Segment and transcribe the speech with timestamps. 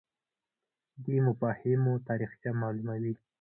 [1.03, 3.13] دی مفاهیمو تاریخچه معلوموي